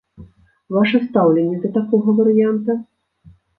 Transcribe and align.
Вашае 0.75 1.01
стаўленне 1.09 1.61
да 1.67 1.73
такога 1.77 2.17
варыянта? 2.23 2.81